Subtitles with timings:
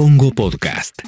[0.00, 1.02] Congo Podcast.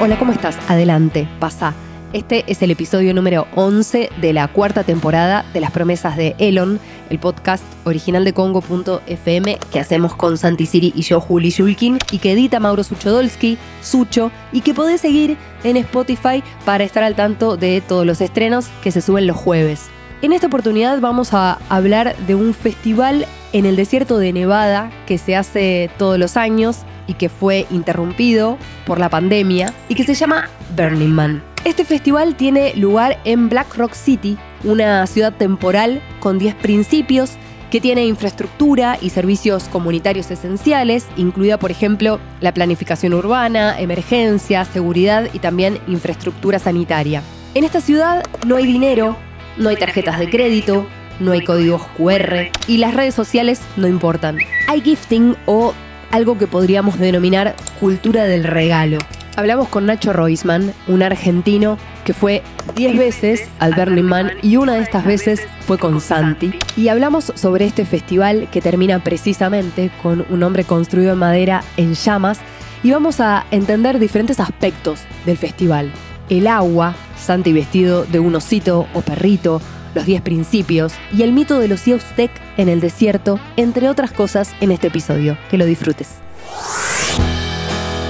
[0.00, 0.56] Hola, ¿cómo estás?
[0.68, 1.74] Adelante, pasa.
[2.12, 6.78] Este es el episodio número 11 de la cuarta temporada de Las Promesas de Elon,
[7.10, 12.18] el podcast original de Congo.fm que hacemos con Santi Siri y yo, Juli Shulkin, y
[12.18, 17.56] que edita Mauro Suchodolski, Sucho, y que podés seguir en Spotify para estar al tanto
[17.56, 19.90] de todos los estrenos que se suben los jueves.
[20.24, 25.18] En esta oportunidad vamos a hablar de un festival en el desierto de Nevada que
[25.18, 30.14] se hace todos los años y que fue interrumpido por la pandemia y que se
[30.14, 31.42] llama Burning Man.
[31.66, 37.32] Este festival tiene lugar en Black Rock City, una ciudad temporal con 10 principios
[37.70, 45.28] que tiene infraestructura y servicios comunitarios esenciales, incluida por ejemplo la planificación urbana, emergencia, seguridad
[45.34, 47.22] y también infraestructura sanitaria.
[47.52, 49.18] En esta ciudad no hay dinero,
[49.56, 50.86] no hay tarjetas de crédito,
[51.20, 54.38] no hay códigos QR y las redes sociales no importan.
[54.68, 55.74] Hay gifting o
[56.10, 58.98] algo que podríamos denominar cultura del regalo.
[59.36, 62.42] Hablamos con Nacho Roisman, un argentino que fue
[62.76, 66.52] 10 veces al Burning Man y una de estas veces fue con Santi.
[66.76, 71.94] Y hablamos sobre este festival que termina precisamente con un hombre construido en madera en
[71.94, 72.38] llamas
[72.84, 75.90] y vamos a entender diferentes aspectos del festival.
[76.28, 76.94] El agua,
[77.24, 79.62] Santi vestido de un osito o perrito,
[79.94, 81.82] los 10 principios y el mito de los
[82.16, 85.38] Tech en el desierto, entre otras cosas en este episodio.
[85.50, 86.18] Que lo disfrutes.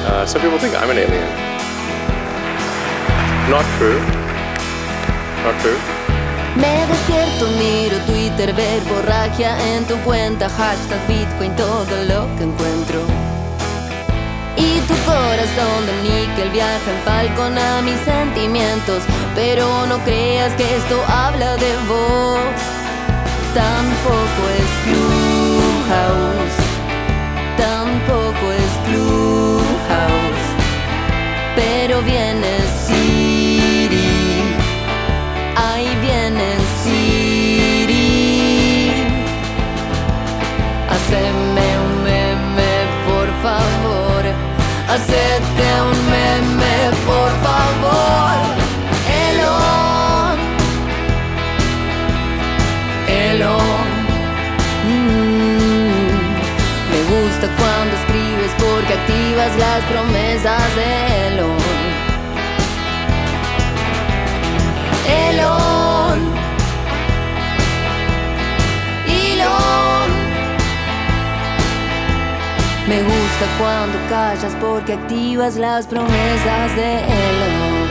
[0.07, 1.23] Uh, some people think I'm an alien.
[3.49, 4.01] Not true.
[5.45, 5.79] Not true.
[6.57, 13.14] Me despierto, miro Twitter, ver borragia en tu cuenta, hashtag Bitcoin, todo lo que encuentro.
[14.89, 19.03] Tu corazón de níquel viaja en falcon a mis sentimientos,
[19.35, 22.39] pero no creas que esto habla de vos.
[23.55, 26.59] Tampoco es Clubhouse,
[27.57, 30.47] tampoco es Clubhouse,
[31.55, 32.64] pero viene
[59.59, 61.59] las promesas de Elon.
[65.07, 66.19] Elon.
[69.07, 70.11] Elon.
[72.89, 77.85] Me gusta cuando callas porque activas las promesas de Elon.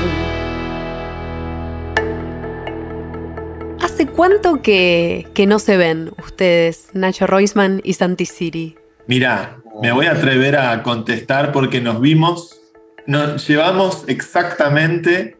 [3.81, 8.82] ¿Hace cuánto que, que no se ven ustedes, Nacho Roisman y Santi Siri?
[9.07, 12.61] Mira, me voy a atrever a contestar porque nos vimos,
[13.05, 15.37] nos llevamos exactamente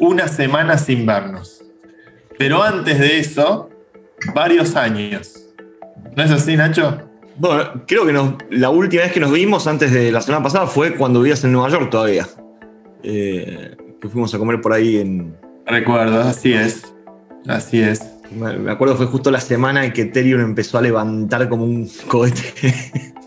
[0.00, 1.62] una semana sin vernos.
[2.38, 3.70] Pero antes de eso,
[4.34, 5.46] varios años.
[6.16, 7.02] ¿No es así, Nacho?
[7.38, 10.66] Bueno, creo que nos- la última vez que nos vimos antes de la semana pasada
[10.66, 12.26] fue cuando vivías en Nueva York todavía.
[13.02, 15.36] Eh, que fuimos a comer por ahí en.
[15.66, 16.82] Recuerdo, así es.
[17.46, 18.00] Así es.
[18.30, 22.42] Me acuerdo fue justo la semana en que Ethereum empezó a levantar como un cohete.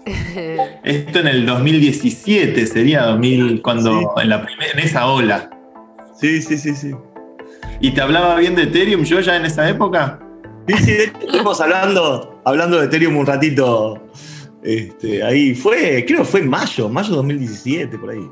[0.84, 4.06] Esto en el 2017 sería 2000, cuando Sí.
[4.24, 5.50] en, la primer- en esa ola.
[6.20, 6.92] sí, sí, sí, sí.
[7.80, 10.20] ¿Y te hablaba bien de Ethereum yo ya en esa época?
[10.68, 14.04] Sí, sí, de hecho, estuvimos hablando, hablando de Ethereum un ratito.
[14.64, 18.30] Este, ahí fue, creo que fue en mayo, mayo 2017, por ahí.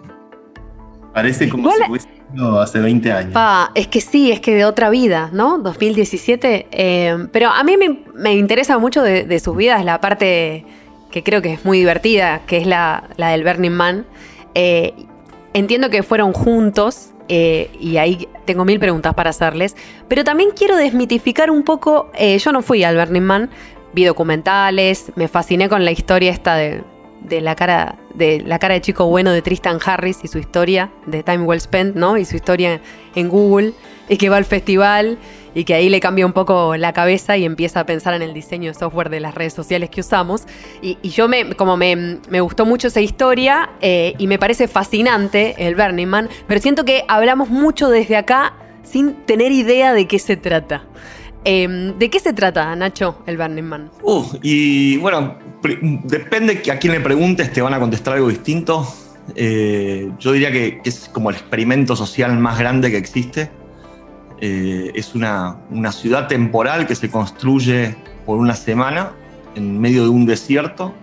[1.13, 3.33] Parece como Igual- si hubiese sido hace 20 años.
[3.33, 5.57] Pa, es que sí, es que de otra vida, ¿no?
[5.59, 6.67] 2017.
[6.71, 10.65] eh, pero a mí me, me interesa mucho de, de sus vidas la parte
[11.11, 14.05] que creo que es muy divertida, que es la, la del Burning Man.
[14.53, 14.93] Eh,
[15.53, 19.75] entiendo que fueron juntos eh, y ahí tengo mil preguntas para hacerles,
[20.07, 23.49] pero también quiero desmitificar un poco, eh, yo no fui al Burning Man,
[23.93, 26.83] vi documentales, me fasciné con la historia esta de,
[27.27, 30.91] de la cara de la cara de chico bueno de Tristan Harris y su historia
[31.05, 32.17] de Time Well Spent, ¿no?
[32.17, 32.81] Y su historia
[33.15, 33.73] en Google
[34.09, 35.17] y que va al festival
[35.53, 38.33] y que ahí le cambia un poco la cabeza y empieza a pensar en el
[38.33, 40.43] diseño de software de las redes sociales que usamos.
[40.81, 45.55] Y, yo me, como me, me gustó mucho esa historia eh, y me parece fascinante
[45.57, 48.53] el Burning Man, pero siento que hablamos mucho desde acá
[48.83, 50.83] sin tener idea de qué se trata.
[51.45, 53.91] Eh, ¿De qué se trata, Nacho, el Burning Man?
[54.03, 55.35] Uh, y bueno,
[56.03, 58.87] depende a quién le preguntes, te van a contestar algo distinto.
[59.35, 63.49] Eh, yo diría que, que es como el experimento social más grande que existe.
[64.39, 67.95] Eh, es una, una ciudad temporal que se construye
[68.25, 69.13] por una semana
[69.55, 70.93] en medio de un desierto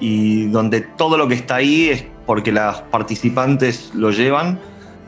[0.00, 4.58] y donde todo lo que está ahí es porque las participantes lo llevan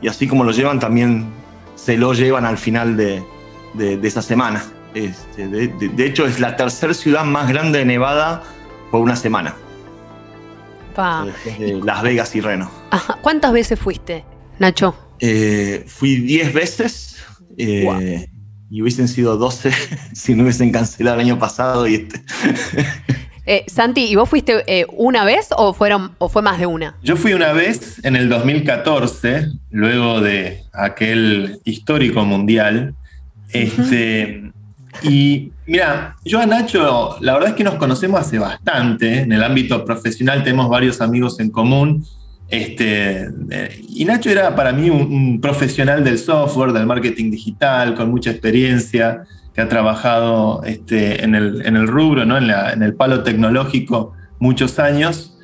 [0.01, 1.25] y así como lo llevan también
[1.75, 3.23] se lo llevan al final de,
[3.73, 4.63] de- de esa semana.
[4.93, 8.43] Este, de, de- de hecho es la tercera ciudad más grande de Nevada
[8.91, 9.55] por una semana,
[10.95, 11.25] Pa.
[11.57, 12.69] de Las Vegas y Reno.
[12.91, 13.17] Ajá.
[13.21, 14.23] ¿Cuántas veces fuiste,
[14.59, 14.95] Nacho?
[15.19, 17.15] Eh, fui 10 veces
[17.57, 18.27] eh,
[18.69, 19.71] y hubiesen sido 12
[20.13, 22.21] si no hubiesen cancelado el año pasado y este.
[23.45, 26.95] Eh, Santi, ¿y vos fuiste eh, una vez o, fueron, o fue más de una?
[27.03, 32.95] Yo fui una vez en el 2014, luego de aquel histórico mundial.
[33.53, 34.51] Este,
[35.03, 39.19] y mira, yo a Nacho, la verdad es que nos conocemos hace bastante.
[39.21, 42.03] En el ámbito profesional tenemos varios amigos en común.
[42.49, 48.11] Este, eh, y Nacho era para mí un, profesional del software, del marketing digital, con
[48.11, 49.23] mucha experiencia,
[49.53, 52.37] que ha trabajado este, en, el, en el rubro, ¿no?
[52.37, 55.37] en, la- en el palo tecnológico muchos años.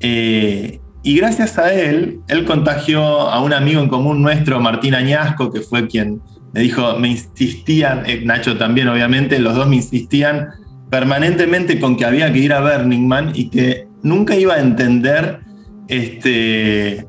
[0.00, 5.52] Eh, y gracias a él, él contagió a un amigo en común nuestro, Martín Añasco,
[5.52, 6.20] que fue quien
[6.54, 10.50] me dijo, me insistían, eh, Nacho también obviamente, los dos me insistían
[10.88, 15.40] permanentemente con que había que ir a Burning Man y que nunca iba a entender
[15.88, 17.06] este,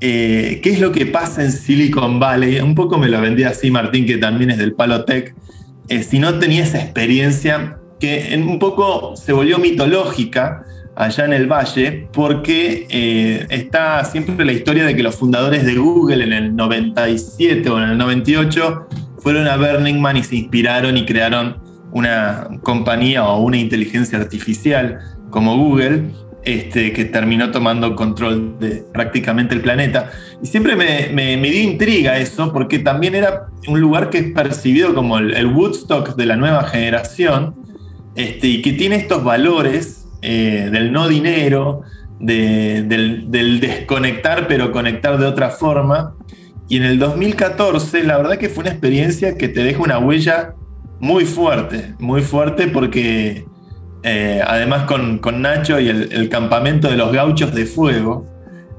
[0.00, 2.58] eh, qué es lo que pasa en Silicon Valley.
[2.60, 5.34] Un poco me lo vendía así Martín, que también es del Palo Tech.
[5.88, 10.64] Eh, si no tenía esa experiencia que un poco se volvió mitológica
[10.96, 15.74] allá en el valle, porque eh, está siempre la historia de que los fundadores de
[15.74, 18.86] Google en el 97 o en el 98
[19.18, 21.56] fueron a Burning Man y se inspiraron y crearon
[21.92, 24.98] una compañía o una inteligencia artificial
[25.30, 26.02] como Google,
[26.44, 30.10] este, que terminó tomando control de prácticamente el planeta.
[30.42, 34.32] Y siempre me, me- me dio intriga eso, porque también era un lugar que es
[34.32, 37.54] percibido como el, el Woodstock de la nueva generación,
[38.14, 41.82] este, y que tiene estos valores eh, del no dinero,
[42.18, 46.14] de- del, desconectar pero conectar de otra forma.
[46.66, 50.54] Y en el 2014 la verdad que fue una experiencia que te deja una huella
[50.98, 53.44] muy fuerte, muy fuerte porque
[54.02, 58.26] eh, además con, con Nacho y el, campamento de los gauchos de fuego,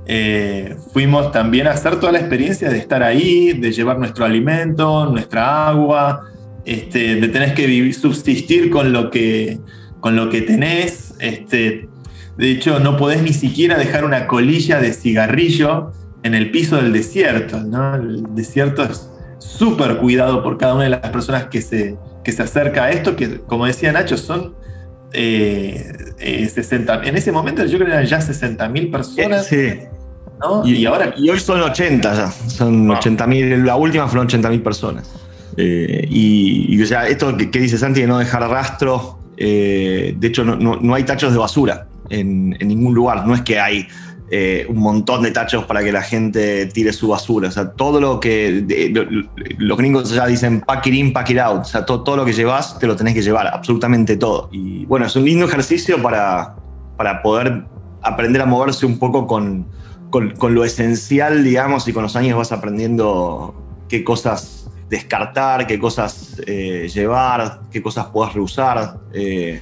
[0.08, 5.06] eh, fuimos también a hacer toda la experiencia de estar ahí, de llevar nuestro alimento,
[5.08, 6.24] nuestra agua,
[6.66, 9.60] este, de tener que subsistir con lo que,
[10.06, 11.16] con lo que tenés.
[11.18, 11.90] Este,
[12.38, 16.94] de hecho, no podés ni siquiera dejar una colilla de cigarrillo en el piso del
[16.94, 17.60] desierto.
[17.60, 17.96] ¿no?
[17.96, 19.10] El desierto es
[19.40, 23.16] súper cuidado por cada una de las personas que se, que se acerca a esto,
[23.16, 24.54] que como decía Nacho, son
[25.12, 27.02] eh, eh, 60.
[27.06, 29.48] En ese momento yo creo que eran ya 60.000 personas.
[29.48, 29.80] Sí.
[30.40, 30.62] ¿no?
[30.68, 32.32] Y, Y, ahora y hoy son 80 ya.
[32.32, 32.98] Son Wow.
[32.98, 33.64] 80.000.
[33.66, 35.10] La última fueron 80.000 personas.
[35.58, 39.25] Eh, y, y, o sea, esto que, que dice Santi de no dejar rastro.
[39.38, 43.26] Eh, de hecho, no, no- hay tachos de basura en, en ningún lugar.
[43.28, 43.88] No es que hay
[44.32, 47.50] eh, un montón de tachos para que la gente tire su basura.
[47.50, 48.64] O sea, todo lo que.
[49.58, 51.62] los gringos ya dicen pack it in, pack it out.
[51.62, 54.50] O sea, todo, todo lo que llevas te lo tenés que llevar, absolutamente todo.
[54.52, 56.56] Y bueno, es un lindo ejercicio para,
[56.98, 57.66] para poder
[58.02, 59.68] aprender a moverse un poco con,
[60.10, 63.54] con, con lo esencial, digamos, y con los años vas aprendiendo
[63.90, 69.00] qué cosas descartar, qué cosas eh, llevar, qué cosas puedas reusar.
[69.14, 69.60] Eh,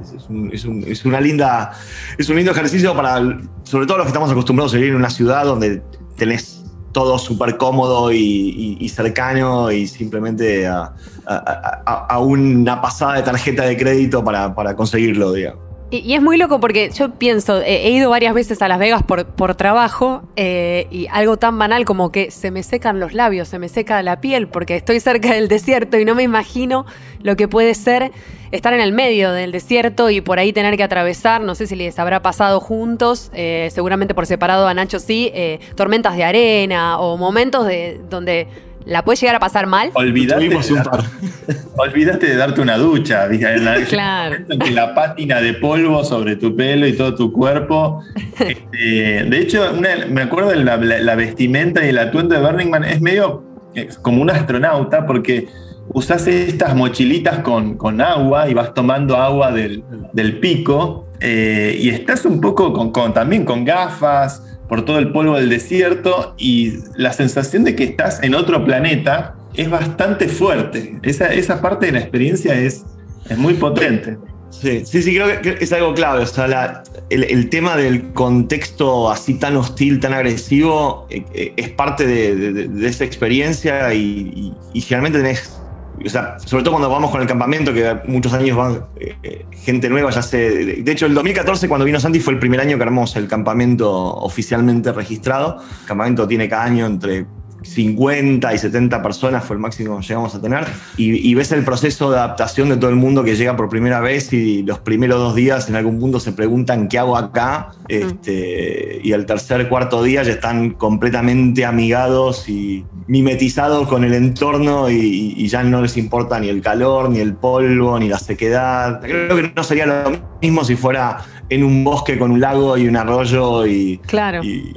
[0.00, 1.72] es, es un- es un- es una linda,
[2.16, 3.16] es un lindo ejercicio para,
[3.64, 5.82] sobre todo los que estamos acostumbrados a vivir en una ciudad donde
[6.16, 10.92] tenés todo súper cómodo y, y- y cercano y simplemente a,
[11.26, 15.69] a- a- a una pasada de tarjeta de crédito para, para conseguirlo, digamos.
[15.92, 19.02] Y, es muy loco porque yo pienso, eh, he ido varias veces a Las Vegas
[19.02, 23.48] por, por trabajo eh, y algo tan banal como que se me secan los labios,
[23.48, 26.86] se me seca la piel porque estoy cerca del desierto y no me imagino
[27.22, 28.12] lo que puede ser
[28.52, 31.74] estar en el medio del desierto y por ahí tener que atravesar, no sé si
[31.74, 35.32] les habrá pasado juntos, eh, seguramente por separado a Nacho sí,
[35.74, 38.46] tormentas de arena o momentos de, donde
[38.90, 39.92] la puedes llegar a pasar mal.
[39.94, 43.26] Tuvimos de de darte una ducha.
[43.26, 44.36] En la- Claro.
[44.48, 48.02] en que la pátina de polvo sobre tu pelo y todo tu cuerpo.
[48.38, 52.40] Este, de hecho, una- me acuerdo de la, la- la vestimenta y el atuendo de
[52.40, 53.44] Burning Man es medio
[53.76, 55.46] eh, como un astronauta porque
[55.92, 61.90] usás estas mochilitas con, con agua y vas tomando agua del, del pico eh, y
[61.90, 66.74] estás un poco con, con- también con gafas por todo el polvo del desierto y
[66.96, 70.98] la sensación de que estás en otro planeta es bastante fuerte.
[71.02, 72.84] Esa, esa parte de la experiencia es,
[73.28, 74.16] es muy potente.
[74.50, 76.22] Sí, sí, sí, creo que- es algo clave.
[76.22, 81.68] O sea, el, el tema del contexto así tan hostil, tan agresivo, eh, eh, es
[81.70, 84.00] parte de, de- de esa experiencia y,
[84.34, 85.59] y- y generalmente tenés
[86.04, 89.88] o sea, sobre todo cuando vamos con el campamento, que muchos años van eh, gente
[89.88, 90.82] nueva, ya sé.
[90.82, 93.90] De hecho, el 2014, cuando vino Santi, fue el primer año que armamos el campamento
[93.90, 95.62] oficialmente registrado.
[95.82, 97.26] El campamento tiene cada año entre
[97.62, 100.66] 50 y 70 personas fue el máximo que llegamos a tener.
[100.96, 104.32] Y, ves el proceso de adaptación de todo el mundo que llega por primera vez
[104.32, 107.72] y los primeros dos días en algún punto se preguntan qué hago acá.
[107.88, 114.90] Este, y el tercer, cuarto día ya están completamente amigados y mimetizados con el entorno
[114.90, 119.00] y, y ya no les importa ni el calor, ni el polvo, ni la sequedad.
[119.00, 122.86] Creo que no sería lo mismo si fuera en un bosque con un lago y
[122.86, 124.42] un arroyo y, claro.
[124.42, 124.72] y,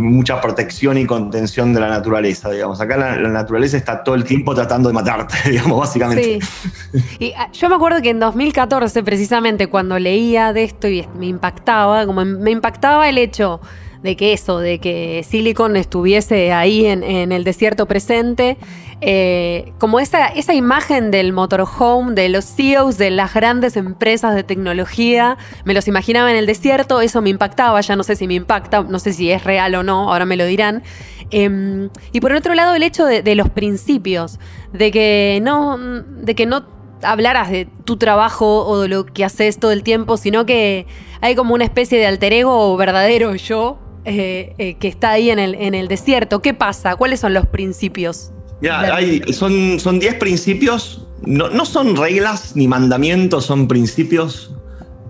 [0.00, 2.80] mucha protección y contención de la naturaleza, digamos.
[2.80, 6.40] Acá la, naturaleza está todo el tiempo tratando de matarte, digamos, básicamente.
[6.40, 7.04] Sí.
[7.18, 11.26] Y ah, yo me acuerdo que en 2014, precisamente, cuando leía de esto y me
[11.26, 13.60] impactaba, como me impactaba el hecho
[14.02, 17.02] de que eso, de que Silicon estuviese ahí en,
[17.32, 18.56] el desierto presente,
[19.00, 24.44] eh, como esa, esa imagen del motorhome, de los CEOs de las grandes empresas de
[24.44, 28.34] tecnología, me los imaginaba en el desierto, eso me impactaba, ya no sé si me
[28.34, 30.82] impacta, no sé si es real o no, ahora me lo dirán.
[31.30, 34.38] Em, y por otro lado, el hecho de, los principios,
[34.72, 36.64] de que no, de que no
[37.02, 40.86] hablaras de tu trabajo o de lo que haces todo el tiempo, sino que
[41.20, 45.38] hay como una especie de alter ego verdadero yo eh, eh, que está ahí en
[45.38, 46.40] el, en el desierto.
[46.40, 46.96] ¿Qué pasa?
[46.96, 48.32] ¿Cuáles son los principios?
[48.60, 54.54] Ya, hay, son 10 principios, no, son reglas ni mandamientos, son principios.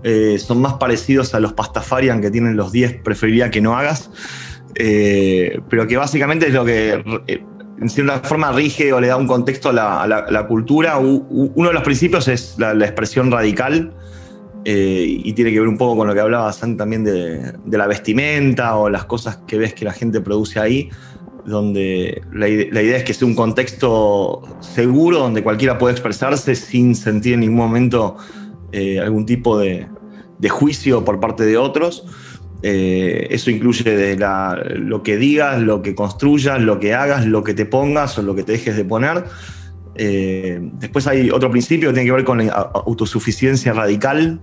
[0.01, 4.09] Eh, son más parecidos a los pastafarian que tienen los 10, preferiría que no hagas.
[4.73, 7.03] pero que básicamente es lo que
[7.81, 10.99] en cierta forma rige o le da un contexto a la, cultura.
[10.99, 13.93] uno de los principios es la expresión radical,
[14.65, 18.75] eh, y tiene que ver un poco con lo que hablaba también de, la vestimenta
[18.75, 20.89] o las cosas que ves que la gente produce ahí,
[21.45, 27.35] donde la, idea es que sea un contexto seguro donde cualquiera puede expresarse sin sentir
[27.35, 28.17] en ningún momento
[28.71, 29.87] eh, algún tipo de,
[30.49, 32.05] juicio por parte de otros.
[32.61, 34.17] Eh, eso incluye de
[34.75, 38.35] lo que digas, lo que construyas, lo que hagas, lo que te pongas o lo
[38.35, 39.23] que te dejes de poner.
[40.01, 44.39] Eh, después hay otro principio que tiene que ver con autosuficiencia radical,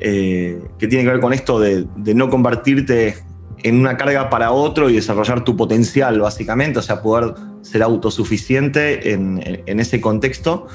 [0.00, 3.18] eh, que tiene que ver con esto de, no convertirte
[3.62, 9.12] en una carga para otro y desarrollar tu potencial, básicamente, o sea, poder ser autosuficiente
[9.12, 10.66] en, ese contexto.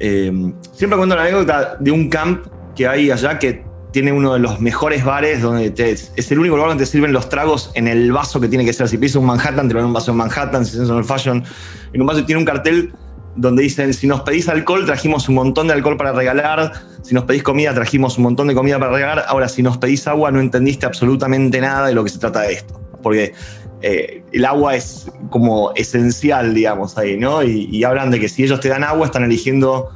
[0.00, 0.32] Eh,
[0.72, 4.60] siempre cuento la anécdota de un camp que hay allá que tiene uno de los
[4.60, 8.40] mejores bares donde es el único lugar donde te sirven los tragos en el vaso
[8.40, 8.88] que tiene que ser.
[8.88, 11.04] Si pides un Manhattan, te lo dan un vaso en Manhattan, si es en el
[11.04, 11.44] fashion,
[11.92, 12.94] en un vaso tiene un cartel
[13.36, 17.24] donde dicen, si nos pedís alcohol, trajimos un montón de alcohol para regalar, si nos
[17.24, 20.40] pedís comida, trajimos un montón de comida para regalar, ahora si nos pedís agua, no
[20.40, 23.34] entendiste absolutamente nada de lo que se trata de esto, porque
[23.80, 27.42] eh, el agua es como esencial, digamos, ahí, ¿no?
[27.44, 29.90] Y, hablan de que si ellos te dan agua, están eligiendo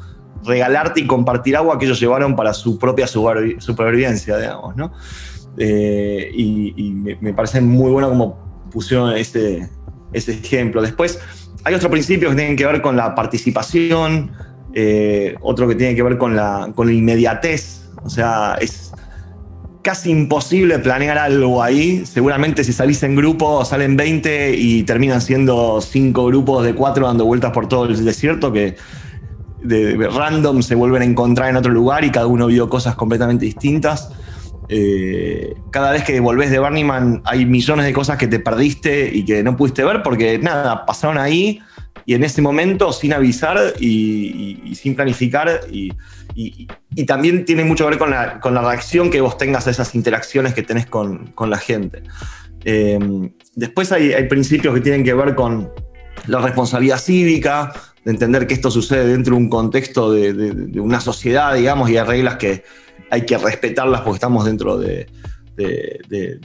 [0.45, 4.93] regalarte y compartir agua que ellos llevaron para su propia supervivencia, digamos, ¿no?
[5.59, 9.69] Eh, y, me, parece muy bueno como pusieron ese,
[10.13, 10.81] ese ejemplo.
[10.81, 11.19] Después,
[11.65, 14.33] hay otros principios que tienen que ver con la participación,
[14.75, 17.91] eh, otro que tiene que ver con la, inmediatez.
[18.05, 18.93] O sea, es
[19.83, 22.05] casi imposible planear algo ahí.
[22.05, 27.25] Seguramente si salís en grupo salen 20 y terminan siendo 5 grupos de 4 dando
[27.25, 28.77] vueltas por todo el desierto que
[29.63, 33.45] de, random se vuelven a encontrar en otro lugar y cada uno vio cosas completamente
[33.45, 34.11] distintas.
[34.69, 39.25] Eh, cada vez que volvés de Burning hay millones de cosas que te perdiste y
[39.25, 41.61] que no pudiste ver porque nada, pasaron ahí
[42.07, 45.93] y en ese momento sin avisar y, sin planificar y,
[47.07, 49.95] también tiene mucho que ver con la, con la, reacción que vos tengas a esas
[49.95, 52.03] interacciones que tenés con, la gente.
[52.65, 52.99] Eh,
[53.55, 55.71] después hay, principios que tienen que ver con
[56.27, 57.73] la responsabilidad cívica,
[58.05, 61.99] de entender que esto sucede dentro de un contexto de, de una sociedad, digamos, y
[61.99, 62.65] hay reglas que,
[63.13, 65.07] hay que respetarlas porque estamos dentro de,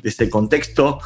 [0.04, 1.00] ese contexto.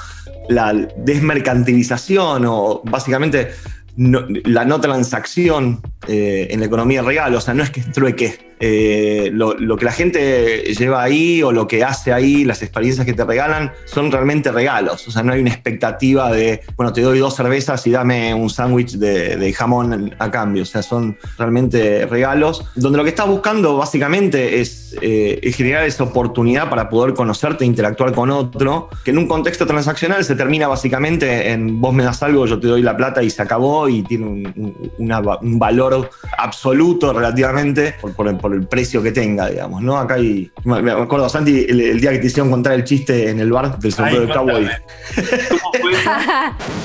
[0.50, 3.52] La desmercantilización o básicamente
[3.96, 9.32] la no transacción eh, en la economía real, o sea, no es que trueque, eh,
[9.34, 13.26] lo, que la gente lleva ahí o lo que hace ahí, las experiencias que te
[13.26, 15.08] regalan, son realmente regalos.
[15.08, 18.52] O sea, no hay una expectativa de, bueno, te doy dos cervezas y dame un
[18.52, 20.62] sándwich de, jamón a cambio.
[20.62, 22.64] O sea, son realmente regalos.
[22.76, 28.14] Donde lo que estás buscando básicamente es, eh, generar esa oportunidad para poder conocerte interactuar
[28.14, 32.46] con otro, que en un contexto transaccional se termina básicamente en vos me das algo,
[32.46, 34.54] yo te doy la plata y se acabó y tiene
[34.98, 39.98] un, valor absoluto relativamente por, por, por el precio que tenga, digamos, ¿no?
[39.98, 40.52] Acá hay.
[40.64, 43.78] Me acuerdo, Santi, el, el día que te hicieron contar el chiste en el bar
[43.80, 44.68] del sombrero de cowboy.
[45.50, 45.92] ¿Cómo fue?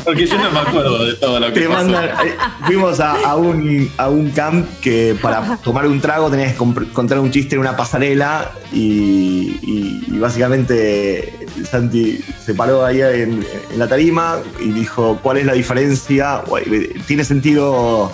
[0.05, 1.79] Porque yo no me acuerdo de todo lo que Te pasó.
[1.83, 2.35] mandan, eh,
[2.67, 6.59] fuimos a, a un, a un camp que para tomar un trago tenías que
[6.93, 11.33] contar un chiste en una pasarela y, y- y básicamente
[11.69, 16.95] Santi se paró ahí en, en la tarima y dijo cuál es la diferencia, eh,
[17.07, 18.13] tiene sentido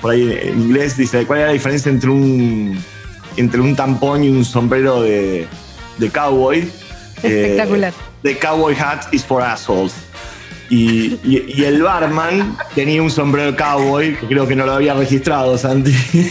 [0.00, 2.78] por ahí en inglés, dice cuál es la diferencia entre un,
[3.36, 5.46] entre un tampón y un sombrero de,
[5.98, 6.58] de cowboy.
[7.22, 7.92] Eh, Espectacular.
[8.22, 9.94] The cowboy hat is for assholes.
[10.70, 14.72] Y, y- y el barman tenía un sombrero de cowboy, que creo que no lo
[14.72, 15.94] había registrado, Santi.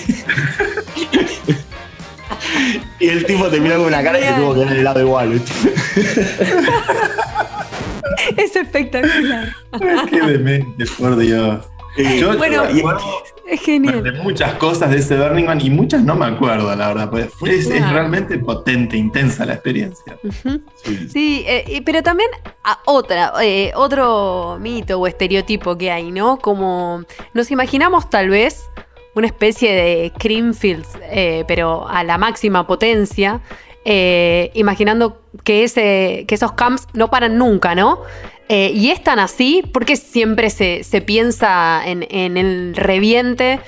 [2.99, 4.99] y el tipo te miró con una cara y se tuvo que dar el lado
[5.01, 5.41] igual.
[8.37, 9.53] Es espectacular.
[10.09, 11.65] Qué demente, por Dios.
[11.97, 12.63] Eh, Yo Bueno,
[13.45, 14.01] Es genial.
[14.03, 17.09] de muchas cosas de ese Burning Man y muchas no me acuerdo, la verdad.
[17.09, 20.17] Pues fue- es, realmente potente, intensa la experiencia.
[20.83, 21.07] sí.
[21.09, 22.29] Sí, eh, pero también
[22.63, 26.37] a otra, eh, otro mito o estereotipo que hay, ¿no?
[26.39, 28.69] Como nos imaginamos tal vez
[29.15, 33.41] una especie de Creamfields, eh, pero a la máxima potencia,
[33.85, 37.99] eh, imaginando que, ese, que esos camps no paran nunca, ¿no?
[38.49, 43.59] Eh, y es tan así porque siempre se, se piensa en, en el reviente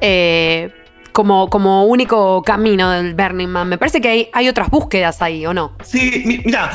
[0.00, 0.70] eh,
[1.12, 3.68] como, como único camino del Burning Man.
[3.68, 5.76] Me parece que hay, hay otras búsquedas ahí, ¿o no?
[5.84, 6.72] Sí, mi- mira,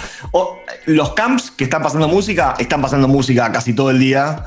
[0.85, 4.45] los camps que están pasando música, están pasando música casi todo el día.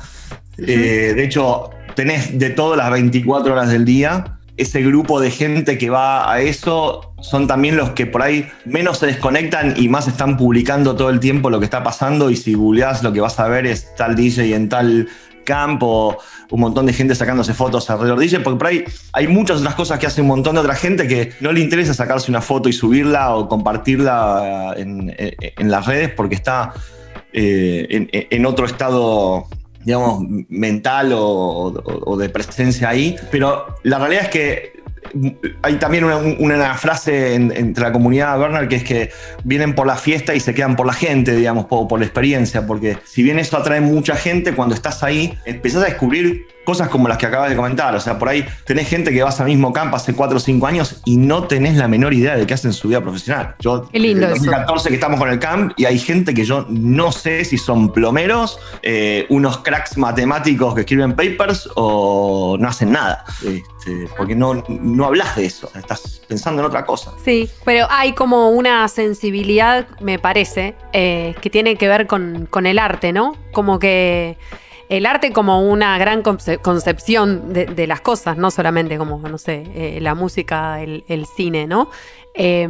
[0.57, 4.39] De hecho, tenés de todas las 24 horas del día.
[4.55, 8.99] Ese grupo de gente que va a eso son también los que por ahí menos
[8.99, 12.29] se desconectan y más están publicando todo el tiempo lo que está pasando.
[12.29, 15.07] Y si googleás, lo que vas a ver es tal DJ en tal
[15.43, 16.17] campo,
[16.51, 19.75] un montón de gente sacándose fotos alrededor de DJ, porque por ahí hay muchas otras
[19.75, 22.69] cosas que hace un montón de otra gente que no le interesa sacarse una foto
[22.69, 25.13] y subirla o compartirla en,
[25.57, 26.73] las redes porque está
[27.33, 29.47] eh, en otro estado,
[29.85, 33.15] digamos, mental o, de presencia ahí.
[33.31, 34.73] Pero la realidad es que
[35.61, 39.11] hay también una, frase en- entre la comunidad Bernard que es que
[39.43, 42.65] vienen por la fiesta y se quedan por la gente, digamos, por, por la experiencia,
[42.65, 47.07] porque si bien eso atrae mucha gente, cuando estás ahí empezás a descubrir cosas como
[47.07, 49.73] las que acabas de comentar, o sea, por ahí tenés gente que vas al mismo
[49.73, 52.69] campo hace 4 o 5 años y no tenés la menor idea de qué hacen
[52.69, 53.55] en su vida profesional.
[53.59, 54.35] Yo, Qué lindo eso.
[54.35, 57.91] 2014 que estamos con el camp y hay gente que yo no sé si son
[57.91, 64.63] plomeros, eh, unos cracks matemáticos que escriben papers o no hacen nada, este, porque no,
[64.67, 67.11] no hablas de eso, estás pensando en otra cosa.
[67.23, 72.65] Sí, pero hay como una sensibilidad, me parece, eh, que tiene que ver con, con
[72.65, 73.35] el arte, ¿no?
[73.51, 74.37] Como que
[74.89, 79.63] el arte como una gran conce- concepción de, las cosas, no solamente como, no sé,
[79.75, 81.89] eh, la música, el, cine, ¿no?
[82.35, 82.67] Eh,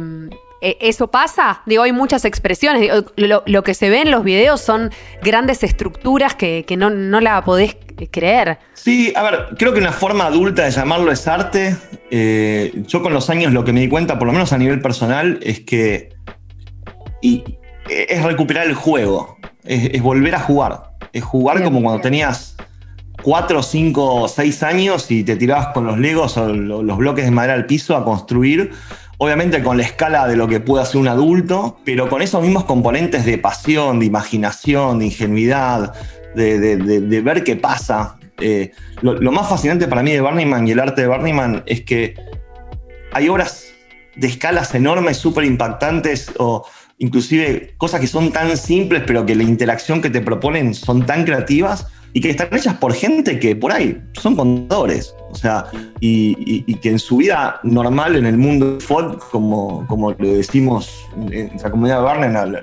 [0.64, 1.60] eh, ¿Eso pasa?
[1.66, 2.90] Digo, hay muchas expresiones.
[3.16, 4.90] Lo, que se ve en los videos son
[5.22, 7.76] grandes estructuras que, no, no la podés
[8.10, 8.58] creer.
[8.72, 11.76] Sí, a ver, creo que una forma adulta de llamarlo es arte.
[12.10, 14.80] Eh, yo con los años lo que me di cuenta, por lo menos a nivel
[14.80, 16.14] personal, es que
[17.20, 17.44] y,
[17.90, 20.93] es recuperar el juego, es volver a jugar.
[21.14, 21.64] Es jugar Bien.
[21.70, 22.56] como cuando tenías
[23.22, 27.30] 4, 5, 6 años y te tirabas con los legos o lo- los bloques de
[27.30, 28.72] madera al piso a construir.
[29.16, 32.64] Obviamente con la escala de lo que puede hacer un adulto, pero con esos mismos
[32.64, 35.94] componentes de pasión, de imaginación, de ingenuidad,
[36.34, 38.16] de, de- de- de ver qué pasa.
[38.40, 41.34] Eh, lo, lo más fascinante para mí de Burning Man y el arte de Burning
[41.34, 42.16] Man es que
[43.12, 43.66] hay obras
[44.16, 46.66] de escalas enormes, súper impactantes, o
[46.98, 51.24] inclusive cosas que son tan simples, pero que la interacción que te proponen son tan
[51.24, 55.14] creativas y que están hechas por gente que por ahí son contadores.
[55.30, 55.66] O sea,
[56.00, 61.50] y, que en su vida normal en el mundo FOD, como, como lo decimos en
[61.60, 62.62] la comunidad de la-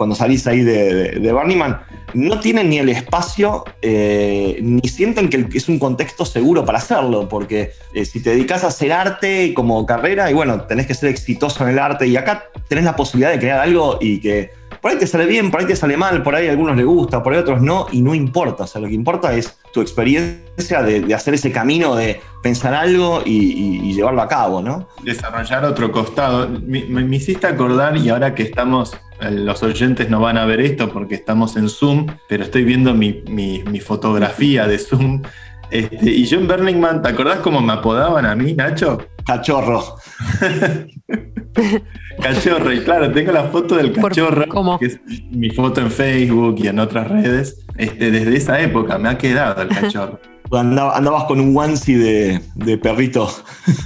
[0.00, 1.74] cuando salís ahí de, de, de
[2.14, 7.28] no tienen ni el espacio eh, ni sienten que es un contexto seguro para hacerlo,
[7.28, 11.10] porque eh, si te dedicas a hacer arte como carrera, y bueno, tenés que ser
[11.10, 14.90] exitoso en el arte, y acá tenés la posibilidad de crear algo y que por
[14.90, 17.22] ahí te sale bien, por ahí te sale mal, por ahí a algunos les gusta,
[17.22, 19.82] por ahí a otros no, y no importa, o sea, lo que importa es tu
[19.82, 24.88] experiencia de, hacer ese camino de pensar algo y, llevarlo a cabo, ¿no?
[25.02, 26.48] desarrollar otro costado.
[26.48, 26.80] Me,
[27.14, 28.96] hiciste acordar, y ahora que estamos,
[29.30, 33.22] los oyentes no van a ver esto porque estamos en Zoom, pero estoy viendo mi,
[33.28, 35.22] mi- mi fotografía de Zoom.
[35.70, 38.98] Este, y yo en Burning Man, ¿te acordás cómo me apodaban a mí, Nacho?
[39.24, 39.96] Cachorro.
[42.22, 44.78] Cachorro, y claro, tengo la foto del cachorro, ¿cómo?
[44.78, 47.64] que es mi foto en Facebook y en otras redes.
[47.76, 50.20] Este, desde esa época me ha quedado el cachorro.
[50.52, 53.30] Andaba- andabas con un onesie de, de perrito.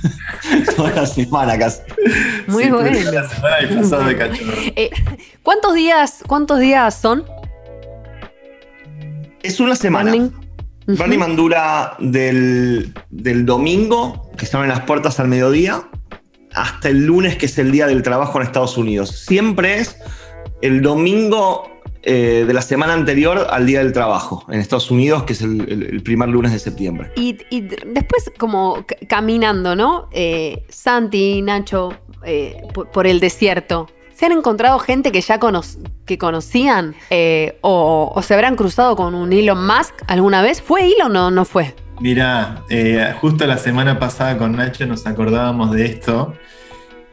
[0.76, 1.80] toda la semana casi.
[2.46, 2.98] Muy Sí, bueno.
[2.98, 4.52] toda La semana disfrazado de cachorro.
[4.76, 4.90] Eh,
[5.42, 7.24] ¿Cuántos días, cuántos días son?
[9.42, 10.10] Es una semana.
[10.10, 10.30] Burning?
[10.86, 10.96] Ujú.
[10.96, 15.82] Burning Man dura del, del domingo, que se abren las puertas al mediodía,
[16.54, 19.10] hasta el lunes, que es el día del trabajo en Estados Unidos.
[19.10, 19.96] Siempre es
[20.62, 21.70] el domingo
[22.04, 25.60] eh, de la semana anterior al día del trabajo en Estados Unidos, que es el,
[25.68, 27.10] el- el primer lunes de septiembre.
[27.16, 30.08] Y, y después, como caminando, ¿no?
[30.12, 31.92] Eh, Santi, Nacho,
[32.24, 33.88] eh, por, por el desierto.
[34.14, 35.62] ¿Se han encontrado gente que ya cono-
[36.06, 36.94] que conocían?
[37.10, 40.62] Eh, o, o se habrán cruzado con un Elon Musk alguna vez?
[40.62, 41.74] ¿Fue Elon o no fue?
[42.00, 46.34] Mirá, eh, justo la semana pasada con Nacho nos acordábamos de esto,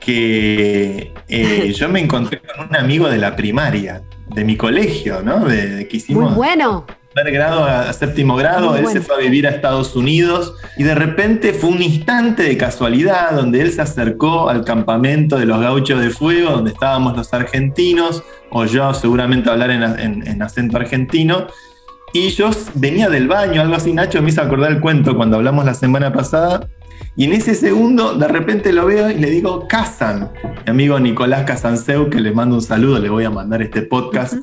[0.01, 5.45] que eh, yo me encontré con un amigo de la primaria, de mi colegio, ¿no?
[5.45, 6.85] De, de que Muy hicimos bueno.
[7.13, 8.99] primer grado a, a séptimo grado, Muy él bueno.
[8.99, 13.31] se fue a vivir a Estados Unidos y de repente fue un instante de casualidad
[13.31, 18.23] donde él se acercó al campamento de los gauchos de fuego, donde estábamos los argentinos,
[18.49, 21.47] o yo seguramente hablar en, en- en acento argentino,
[22.13, 25.63] y yo venía del baño, algo así, Nacho me hizo acordar el cuento cuando hablamos
[25.65, 26.67] la semana pasada,
[27.15, 30.31] y en ese segundo de repente lo veo y le digo, Casan,
[30.65, 34.35] mi amigo Nicolás Casanseu, que le mando un saludo, le voy a mandar este podcast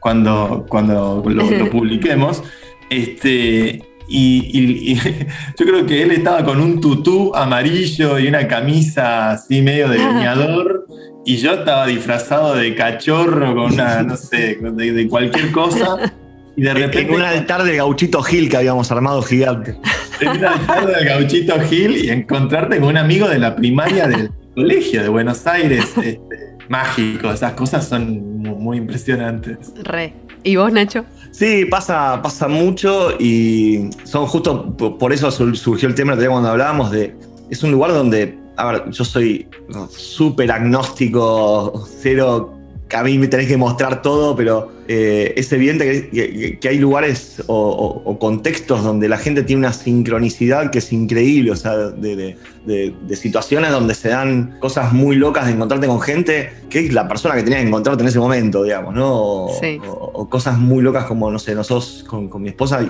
[0.00, 2.42] cuando, cuando lo, lo publiquemos.
[2.90, 4.94] Este, y, y- y
[5.58, 9.98] yo creo que él estaba con un tutú amarillo y una camisa así medio de
[9.98, 10.86] leñador.
[11.24, 16.12] Y yo estaba disfrazado de cachorro con una, no sé, de, de cualquier cosa.
[16.56, 17.00] Y de repente.
[17.12, 19.76] En un altar de gauchito Gil que habíamos armado gigante.
[20.20, 24.30] En un altar del gauchito Gil y encontrarte con un amigo de la primaria del
[24.54, 25.84] colegio de Buenos Aires.
[25.96, 26.20] este,
[26.68, 29.58] mágico, esas cosas son mu- muy impresionantes.
[29.84, 30.12] Re.
[30.42, 31.04] ¿Y vos, Nacho?
[31.30, 36.18] Sí, pasa, pasa mucho y son justo po- por eso sur- surgió el tema el
[36.18, 37.14] otro día cuando hablábamos de.
[37.50, 39.46] Es un lugar donde, a ver, yo soy
[39.90, 42.52] súper agnóstico, cero.
[42.96, 47.42] A mí me tenés que mostrar todo, pero eh, es evidente que, que- hay lugares
[47.46, 51.76] o, o- o contextos donde la gente tiene una sincronicidad que es increíble, o sea,
[51.76, 56.50] de, de- de- de situaciones donde se dan cosas muy locas de encontrarte con gente
[56.68, 59.14] que es la persona que tenías que encontrarte en ese momento, digamos, ¿no?
[59.14, 59.78] O- Sí.
[59.88, 62.80] o, cosas muy locas como, no sé, nosotros con, con mi esposa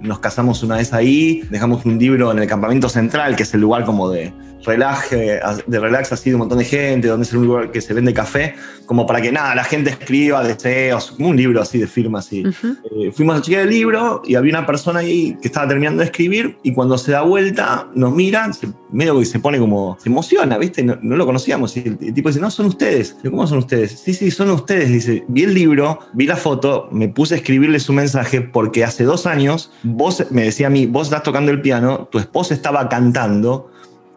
[0.00, 3.60] nos casamos una vez ahí, dejamos un libro en el campamento central, que es el
[3.60, 4.32] lugar como de
[4.64, 7.94] relaje, de relax así de un montón de gente, donde es un lugar que se
[7.94, 8.54] vende café,
[8.86, 12.46] como para que nada, la gente escriba deseos, como un libro así de firmas y
[12.46, 12.76] Ujú.
[13.00, 16.06] eh, fuimos a chequear el libro y había una persona ahí que estaba terminando de
[16.06, 20.08] escribir y cuando se da vuelta nos mira, se- medio que se pone como, se
[20.08, 20.82] emociona, ¿viste?
[20.82, 23.16] No, no lo conocíamos y el, el tipo dice, no, son ustedes.
[23.22, 23.92] ¿Cómo son ustedes?
[23.92, 24.88] Sí, sí, son ustedes.
[24.88, 29.04] Dice, vi el libro, vi la foto, me puse a escribirle su mensaje porque hace
[29.04, 32.88] dos años vos, me decía a mí, vos estás tocando el piano, tu esposa estaba
[32.88, 33.70] cantando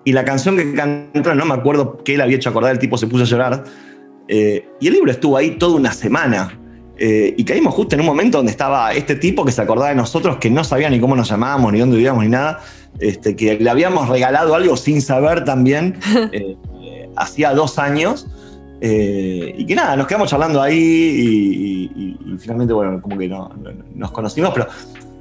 [0.03, 2.97] y la canción que cantó, no me acuerdo qué le había hecho acordar, el tipo
[2.97, 3.63] se puso a llorar.
[4.27, 6.57] eh, y el libro estuvo ahí toda una semana.
[7.03, 9.95] Eh, y caímos justo en un momento donde estaba este tipo que se acordaba de
[9.95, 12.59] nosotros, que no sabía ni cómo nos llamábamos, ni dónde vivíamos, ni nada,
[12.99, 15.97] este, que le habíamos regalado algo sin saber también,
[16.31, 16.57] eh,
[17.15, 18.27] hacía dos años.
[18.81, 23.27] eh, y que nada, nos quedamos charlando ahí y, y- y finalmente, bueno, como que
[23.27, 24.67] no, no- nos conocimos, pero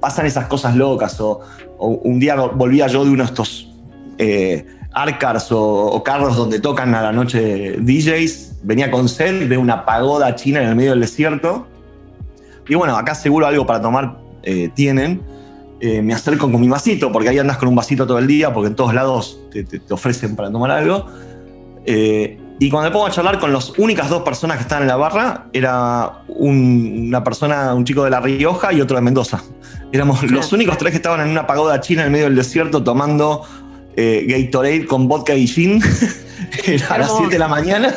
[0.01, 1.19] pasan esas cosas locas.
[1.21, 1.41] O,
[1.79, 3.69] o un día volvía yo de uno de estos
[4.19, 9.57] eh, arcars o, o carros donde tocan a la noche DJs, venía con sed de
[9.57, 11.67] una pagoda china en el medio del desierto.
[12.69, 15.23] Y bueno, acá seguro algo para tomar eh, tienen.
[15.81, 18.53] Eh, me acerco con mi vasito, porque ahí andas con un vasito todo el día,
[18.53, 21.07] porque en todos lados te, te- te ofrecen para tomar algo.
[21.87, 24.89] Eh, y cuando me pongo a charlar con las únicas dos personas que estaban en
[24.89, 29.43] la barra, era un- una persona, un chico de La Rioja y otro de Mendoza.
[29.93, 32.85] Éramos los únicos tres que estaban en una pagoda china en el medio del desierto
[32.85, 33.43] tomando
[33.97, 35.81] eh, Gatorade con vodka y gin.
[36.89, 37.17] A las Hermoso.
[37.19, 37.95] 7 de la mañana.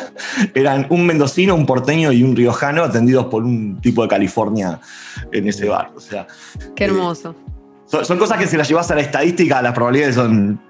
[0.54, 4.80] Eran un mendocino, un porteño y un riojano atendidos por un tipo de California
[5.32, 5.90] en ese bar.
[5.96, 6.26] O sea,
[6.76, 7.34] Qué hermoso.
[7.86, 10.60] son, son cosas que si las llevas a la estadística, las probabilidades son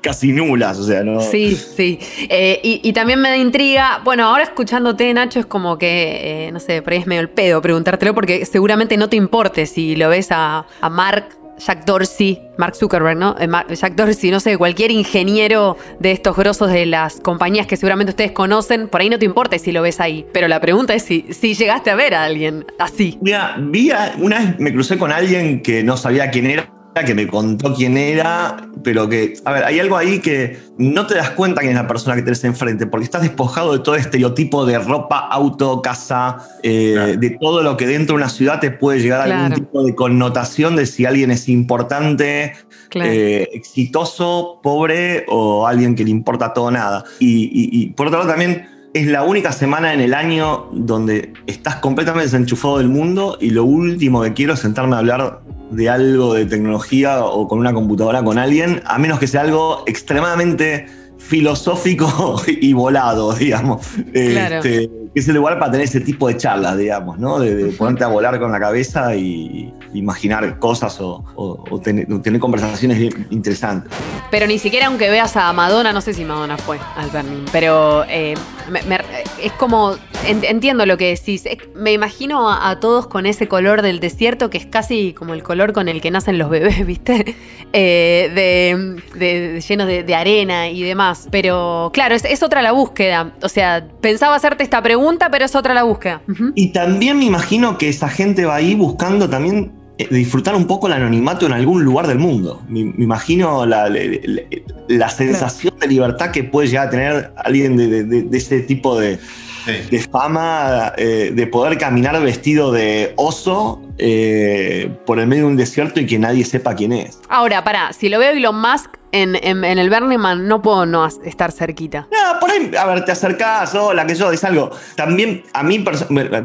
[0.00, 0.78] casi nulas.
[0.78, 1.20] O sea, no.
[1.20, 1.98] Sí, sí.
[2.28, 4.00] Eh, y, y también me da intriga.
[4.04, 7.30] Bueno, ahora escuchándote, Nacho, es como que, eh, no sé, por ahí es medio el
[7.30, 12.40] pedo preguntártelo porque seguramente no te importe si lo ves a, a Mark, Jack Dorsey,
[12.58, 13.36] Mark Zuckerberg, ¿no?
[13.38, 18.10] Eh, Jack Dorsey, no sé, cualquier ingeniero de estos grosos de las compañías que seguramente
[18.10, 20.26] ustedes conocen, por ahí no te importa si lo ves ahí.
[20.32, 23.18] Pero la pregunta es si, si llegaste a ver a alguien así.
[23.22, 26.68] Mira, vi a- una vez me crucé con alguien que no sabía quién era,
[27.02, 31.16] que me contó quién era, pero que, a ver, hay algo ahí que no te
[31.16, 34.64] das cuenta quién es la persona que tenés enfrente, porque estás despojado de todo estereotipo
[34.64, 37.16] de ropa, auto, casa, eh, Claro.
[37.16, 39.94] de todo lo que dentro de una ciudad te puede llegar a algún tipo de
[39.96, 42.52] connotación de si alguien es importante,
[42.90, 43.10] Claro.
[43.10, 47.04] eh, exitoso, pobre o alguien que le importa todo o nada.
[47.18, 51.32] Y, y- y por otro lado también es la única semana en el año donde
[51.48, 55.40] estás completamente desenchufado del mundo y lo último que quiero es sentarme a hablar
[55.72, 59.82] de algo de tecnología o con una computadora con alguien, a menos que sea algo
[59.86, 60.86] extremadamente
[61.28, 63.86] filosófico y volado, digamos.
[64.12, 64.56] Claro.
[64.56, 67.38] Este, que es el lugar para tener ese tipo de charlas, digamos, ¿no?
[67.38, 72.06] De, de ponerte a volar con la cabeza y imaginar cosas o, o- o tener,
[72.40, 73.90] conversaciones interesantes.
[74.30, 78.04] Pero ni siquiera aunque veas a Madonna, no sé si Madonna fue al Burning, pero
[78.08, 78.34] eh,
[78.70, 78.98] me- me-
[79.40, 79.94] es como,
[80.26, 84.50] entiendo lo que decís, Es- me imagino a, a todos con ese color del desierto
[84.50, 87.36] que es casi como el color con el que nacen los bebés, ¿viste?
[87.72, 91.28] Eh, de, de- de- llenos de, de arena y demás.
[91.30, 93.32] Pero claro, es, es otra la búsqueda.
[93.42, 96.22] O sea, pensaba hacerte esta pregunta, pero es otra la búsqueda.
[96.54, 100.86] Y también me imagino que esa gente va ahí buscando también eh, disfrutar un poco
[100.88, 102.62] el anonimato en algún lugar del mundo.
[102.68, 104.42] Me, me imagino la, la- la-
[104.88, 108.60] la sensación de libertad que puede llegar a tener alguien de, de- de- de ese
[108.60, 109.18] tipo de,
[109.64, 109.72] Sí.
[109.90, 115.56] de fama, eh, de poder caminar vestido de oso eh, por el medio de un
[115.56, 117.18] desierto y que nadie sepa quién es.
[117.28, 121.06] Ahora, pará, si lo veo Elon Musk en, en- el Burning Man, no puedo no
[121.06, 122.08] estar cerquita.
[122.10, 124.70] No, por ahí, a ver, te acercás, hola, que yo, es algo.
[124.96, 125.94] También, a mí, te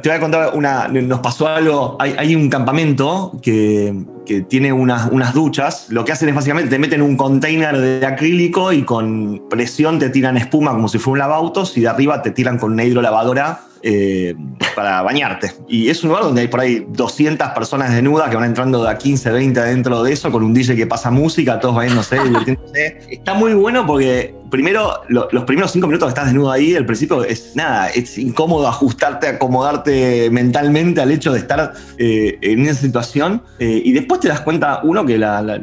[0.10, 3.94] voy a contar una, nos pasó algo, hay, hay un campamento que,
[4.26, 8.06] que tiene unas, unas duchas, lo que hacen es básicamente te meten un container de
[8.06, 12.22] acrílico y con presión te tiran espuma como si fuera un lavautos y de arriba
[12.22, 14.36] te tiran con una hidrolavadora eh,
[14.76, 15.54] para bañarte.
[15.68, 18.90] Y es un lugar donde hay por ahí 200 personas desnudas que van entrando de
[18.90, 22.98] a 15, 20 dentro de eso, con un DJ que pasa música, todos bañándose, divirtiéndose.
[23.10, 26.86] Está muy bueno porque primero, lo- los primeros cinco minutos que estás desnudo ahí, al
[26.86, 32.82] principio es nada, es incómodo ajustarte, acomodarte mentalmente al hecho de estar eh, en esa
[32.82, 33.42] situación.
[33.60, 35.60] eh, y después te das cuenta, uno, que la, la-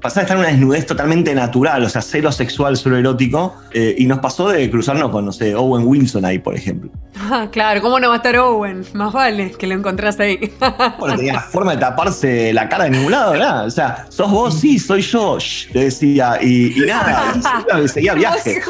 [0.00, 3.54] pasás a estar en una desnudez totalmente natural, o sea, cero sexual, cero erótico.
[3.72, 6.90] eh, y nos pasó de cruzarnos con, no sé, Owen Wilson ahí, por ejemplo.
[7.18, 8.84] Ah, claro, ¿cómo no va a estar Owen?
[8.94, 10.52] Más vale que lo encontrás ahí.
[10.98, 13.64] Bueno, tenía forma de taparse la cara de ningún lado, nada.
[13.64, 16.38] O sea, sos vos, sí, soy yo, shh, le decía.
[16.42, 17.34] Y, y nada,
[17.96, 18.60] y seguía viaje.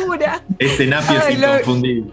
[0.59, 2.11] Ese Napi es inconfundible.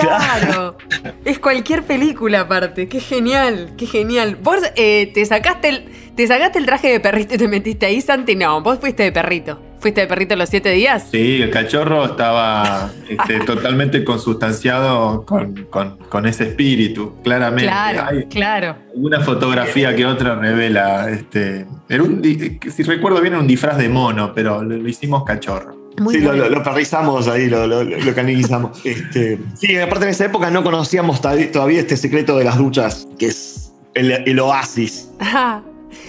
[0.00, 0.78] Claro.
[1.24, 2.88] es cualquier película aparte.
[2.88, 4.36] Qué genial, qué genial.
[4.42, 5.84] Vos eh, te sacaste el.
[6.16, 8.34] Te sacaste el traje de perrito y te metiste ahí, Santi.
[8.36, 9.60] No, vos fuiste de perrito.
[9.80, 11.08] ¿Fuiste de perrito los siete días?
[11.10, 17.66] Sí, el cachorro estaba este, totalmente consustanciado con, con- con ese espíritu, claramente.
[17.66, 18.76] Claro, Hay claro.
[18.94, 21.10] una fotografía que otra revela.
[21.10, 24.88] Este, era un di- si recuerdo bien, era un disfraz de mono, pero lo, lo
[24.88, 25.75] hicimos cachorro.
[26.00, 28.80] Muy sí, lo, lo, lo perrizamos ahí, lo, lo, canalizamos.
[28.84, 33.26] Este, sí, aparte en esa época no conocíamos todavía este secreto de las duchas, que
[33.26, 35.08] es el, el oasis.
[35.18, 35.62] Ajá.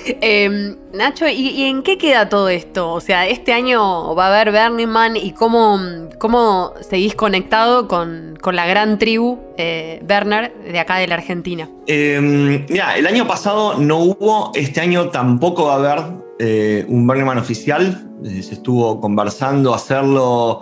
[0.21, 2.91] Em, Nacho, ¿y, y en qué queda todo esto?
[2.91, 5.79] O sea, este año va a haber Burning Man y cómo,
[6.17, 11.69] cómo seguís conectado con, con la gran tribu eh, Werner de acá de la Argentina.
[11.87, 17.05] Eh, mira, el año pasado no hubo, este año tampoco va a haber eh, un
[17.05, 18.09] Man oficial.
[18.23, 20.61] Eh, se estuvo conversando hacerlo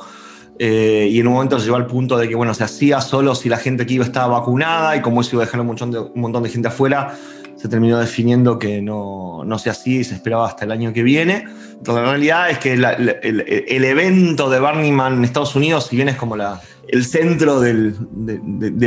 [0.60, 3.36] eh, y en un momento se llegó al punto de que, bueno, se hacía solo
[3.36, 6.44] si la gente que iba estaba vacunada y como eso iba a dejar un montón
[6.44, 7.16] de, gente afuera,
[7.56, 11.04] se terminó definiendo que no, no se hacía y se esperaba hasta el año que
[11.04, 11.46] viene.
[11.84, 15.96] Pero la realidad es que el, el evento de Burning Man en Estados Unidos, si
[15.96, 17.94] bien es como la, el centro de,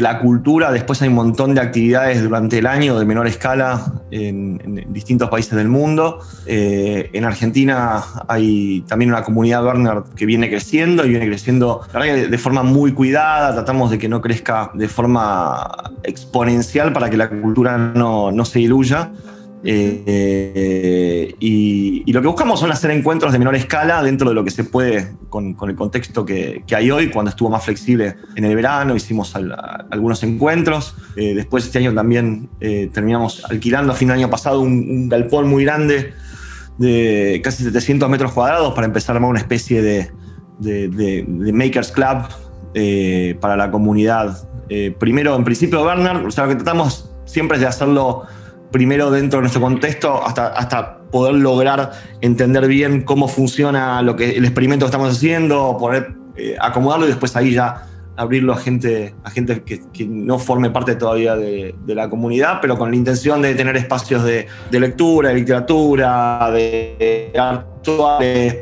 [0.01, 4.87] la cultura, después hay un montón de actividades durante el año de menor escala en,
[4.89, 6.21] distintos países del mundo.
[6.47, 12.29] Eh, en Argentina hay también una comunidad Burner que viene creciendo y viene creciendo de,
[12.29, 13.55] de forma muy cuidada.
[13.55, 18.61] Tratamos de que no crezca de forma exponencial para que la cultura no, no se
[18.61, 19.11] diluya.
[19.65, 24.51] Eh, y, lo que buscamos son hacer encuentros de menor escala dentro de lo que
[24.51, 27.11] se puede con, el contexto que, hay hoy.
[27.11, 29.35] Cuando estuvo más flexible en el verano, hicimos
[29.91, 30.97] algunos encuentros.
[31.17, 35.49] Eh, después este año también eh, terminamos alquilando a fin de año pasado un, galpón
[35.49, 36.13] muy grande
[36.79, 40.11] de casi 700 metros cuadrados para empezar a armar una especie de,
[41.53, 42.29] Makers Club
[43.41, 44.49] para la comunidad.
[44.99, 48.27] Primero, en principio, Bernard, lo que tratamos siempre es de hacerlo
[48.71, 54.31] primero dentro de nuestro contexto hasta, hasta poder lograr entender bien cómo funciona lo que,
[54.31, 59.15] el experimento que estamos haciendo, poder eh, acomodarlo y después ahí ya abrirlo a gente,
[59.23, 63.55] a gente que, no forme parte todavía de, la comunidad, pero con la intención de
[63.55, 67.78] tener espacios de, de lectura, de literatura, de actuales,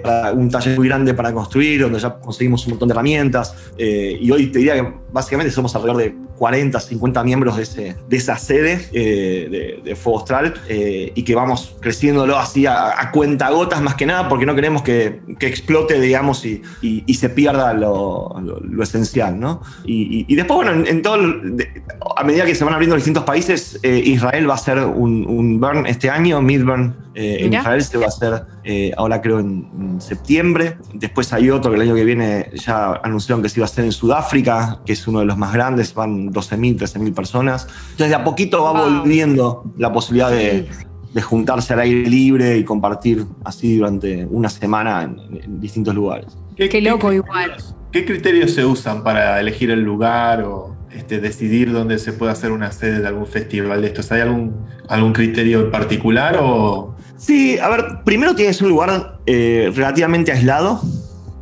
[0.02, 3.55] para un taller muy grande para construir, donde ya conseguimos un montón de herramientas.
[3.79, 7.96] eh, y hoy te diría que básicamente somos alrededor de 40, 50 miembros de, ese,
[8.09, 13.00] de esa sede eh, de, de Fuego Austral eh, y que vamos creciéndolo así a,
[13.00, 17.05] a cuenta gotas más que nada porque no queremos que, que explote, digamos, y, y-
[17.07, 19.62] y se pierda lo, lo- lo esencial, ¿no?
[19.87, 21.83] Y, y- después, bueno, en, en todo, de-
[22.16, 25.59] a medida que se van abriendo distintos países, eh, Israel va a ser un, un
[25.59, 27.52] burn este año, Midburn eh, en.
[27.61, 30.77] Israel se va a hacer eh, ahora creo en, septiembre.
[30.95, 33.85] Después hay otro que el año que viene ya anunciaron que se iba a hacer
[33.85, 37.66] en Sudáfrica, que es uno de los más grandes, van 12.000, 13.000 personas.
[37.92, 38.99] Entonces de a poquito va Wow.
[39.01, 40.69] volviendo la posibilidad de,
[41.14, 46.37] de juntarse al aire libre y compartir así durante una semana en, en distintos lugares.
[46.57, 47.57] Qué loco criterios- igual.
[47.92, 52.51] ¿Qué criterios se usan para elegir el lugar o este, decidir dónde se puede hacer
[52.53, 54.12] una sede de algún festival de estos?
[54.12, 54.55] ¿Hay algún,
[54.88, 59.72] algún criterio en particular o Sí, a ver, primero tiene que ser un lugar eh,
[59.74, 60.81] relativamente aislado,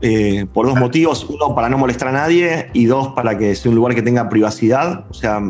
[0.06, 1.26] eh, por dos motivos.
[1.28, 4.28] Uno, para no molestar a nadie, y dos, para que sea un lugar que tenga
[4.28, 5.06] privacidad.
[5.08, 5.40] O sea,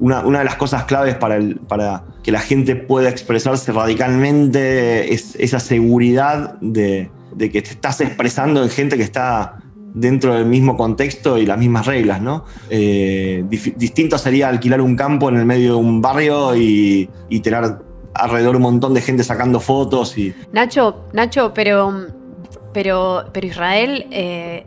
[0.00, 6.58] una, de las cosas claves para, que la gente pueda expresarse radicalmente es esa seguridad
[6.60, 9.58] de, que te estás expresando en gente que está
[9.94, 12.44] dentro del mismo contexto y las mismas reglas, ¿no?
[12.68, 17.85] Eh, distinto sería alquilar un campo en el medio de un barrio y, y tener
[18.16, 22.06] alrededor un montón de gente sacando fotos y Nacho, Nacho, pero,
[22.72, 24.66] pero, pero Israel eh,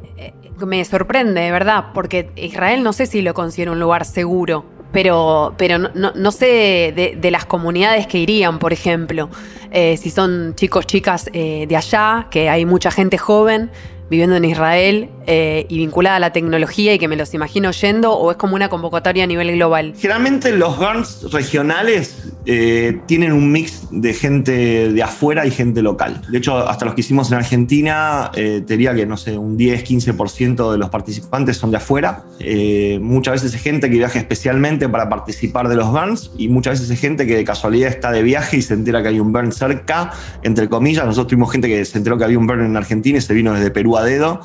[0.65, 5.53] me sorprende, de verdad, porque Israel no sé si lo considero un lugar seguro, pero,
[5.57, 9.29] pero no, no- no sé de, de las comunidades que irían, por ejemplo,
[9.71, 13.69] Eh, si son chicos, chicas eh, de allá, que hay mucha gente joven
[14.09, 18.13] viviendo en Israel eh, y vinculada a la tecnología y que me los imagino yendo,
[18.13, 19.93] o es como una convocatoria a nivel global.
[19.97, 26.21] Generalmente los GARNs regionales eh, tienen un mix de gente de afuera y gente local.
[26.31, 29.57] De hecho, hasta los que hicimos en Argentina, eh, te diría que, no sé, un
[29.57, 32.23] 10-15% de los participantes son de afuera.
[32.39, 36.79] Eh, muchas veces es gente que viaja especialmente para participar de los GARNs y muchas
[36.79, 39.31] veces es gente que de casualidad está de viaje y se entera que hay un
[39.31, 41.05] burn cerca, entre comillas.
[41.05, 43.53] Nosotros tuvimos gente que se enteró que había un burn en Argentina y se vino
[43.53, 44.41] desde Perú a dedo.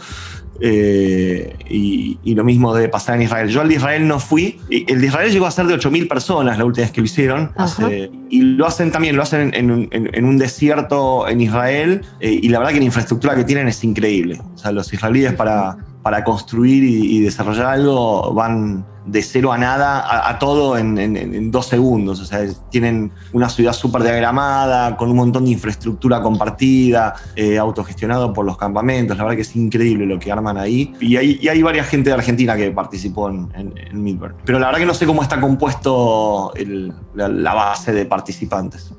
[0.60, 3.48] Eh, y, y lo mismo debe pasar en Israel.
[3.48, 4.60] Yo al de Israel no fui.
[4.70, 7.50] El de Israel llegó a ser de 8.000 personas la última vez que lo hicieron.
[7.56, 12.02] Hace- y lo hacen también, lo hacen en, en- en- en un desierto en Israel.
[12.20, 14.40] eh, y la verdad que la infraestructura que tienen es increíble.
[14.54, 19.58] O sea, los israelíes para, para construir y, y desarrollar algo van de cero a
[19.58, 22.20] nada a, todo en, dos segundos.
[22.20, 22.40] O sea,
[22.70, 28.56] tienen una ciudad súper diagramada, con un montón de infraestructura compartida, eh, autogestionado por los
[28.56, 29.16] campamentos.
[29.16, 30.94] La verdad que es increíble lo que arman ahí.
[31.00, 34.34] Y hay, y hay varias gente de Argentina que participó en, en, Midburn.
[34.44, 38.92] Pero la verdad que no sé cómo está compuesto el- la base de participantes.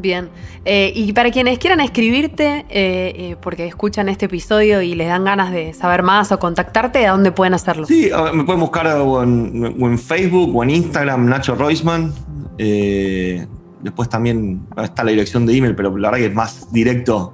[0.00, 0.30] Bien.
[0.64, 5.24] Eh, y para quienes quieran escribirte, eh, eh, porque escuchan este episodio y les dan
[5.24, 7.86] ganas de saber más o contactarte, ¿a dónde pueden hacerlo?
[7.86, 12.12] Sí, me pueden buscar o en, Facebook o en Instagram, Nacho Roisman.
[12.58, 13.46] Eh,
[13.82, 17.32] después también está la dirección de email, pero la verdad que es más directo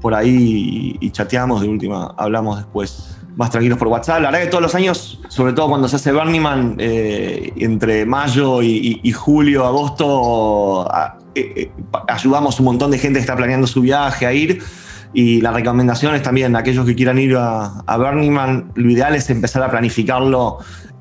[0.00, 1.60] por ahí y chateamos.
[1.60, 4.20] De última, hablamos después más tranquilos por WhatsApp.
[4.20, 8.04] La verdad que todos los años, sobre todo cuando se hace Burning Man, eh, entre
[8.04, 11.70] mayo y, julio, agosto, a- eh, eh,
[12.08, 14.60] ayudamos un montón de gente que está planeando su viaje a ir.
[15.14, 19.14] Y la recomendación es también aquellos que quieran ir a, a Burning Man, lo ideal
[19.14, 20.58] es empezar a planificarlo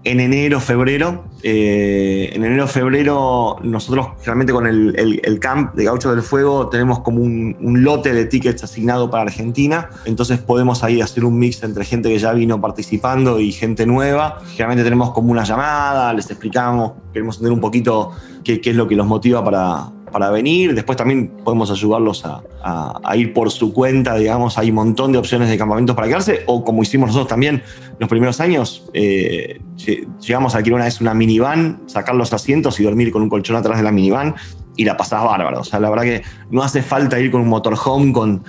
[0.08, 1.26] en enero, febrero.
[1.44, 7.22] Eh, en enero, febrero, nosotros realmente con el, camp de Gaucho del Fuego tenemos como
[7.22, 9.90] un, lote de tickets asignado para Argentina.
[10.06, 14.40] Entonces podemos ahí hacer un mix entre gente que ya vino participando y gente nueva.
[14.48, 18.12] Generalmente tenemos como una llamada, les explicamos, queremos entender un poquito
[18.46, 20.74] qué es lo que los motiva para, para venir.
[20.74, 24.58] Después también podemos ayudarlos a, ir por su cuenta, digamos.
[24.58, 26.44] Hay un montón de opciones de campamentos para quedarse.
[26.48, 27.64] O como hicimos nosotros también
[28.00, 32.80] los primeros años, eh, lle- llegamos a alquilar una vez una minivan, sacar los asientos
[32.80, 34.36] y dormir con un colchón atrás de la minivan.
[34.76, 35.62] Y la pasás bárbaro.
[35.62, 38.44] O sea, la verdad que no hace falta ir con un motorhome con,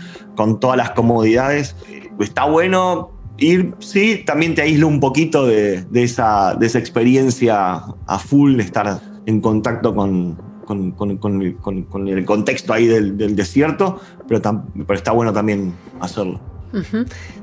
[0.60, 1.74] todas las comodidades.
[2.20, 7.82] Está bueno, ir, sí, también te aísla un poquito de, de esa, de esa experiencia
[8.06, 10.36] a full, de estar en contacto con,
[10.68, 14.94] con, con- con el, con- con el contexto ahí del, del desierto, pero, tam- pero
[14.98, 16.38] está bueno también hacerlo.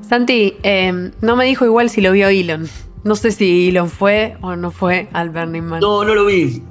[0.08, 2.68] Santi, eh, no me dijo igual si lo vio Elon.
[3.02, 5.80] No sé si Elon fue o no fue al Burning Man.
[5.80, 6.62] No, no lo vi.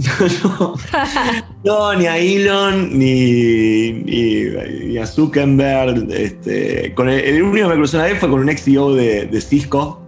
[0.43, 0.75] no,
[1.63, 4.43] no, ni a Elon, ni, ni,
[4.87, 6.09] ni a Zuckerberg.
[6.11, 8.93] Este, con el, el único que me cruzó una vez fue con un ex CEO
[8.93, 10.01] de, de Cisco.